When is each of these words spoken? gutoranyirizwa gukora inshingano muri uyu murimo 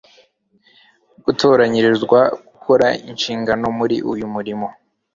gutoranyirizwa 1.25 2.19
gukora 2.51 2.87
inshingano 3.09 3.65
muri 3.77 3.97
uyu 4.11 4.25
murimo 4.33 4.67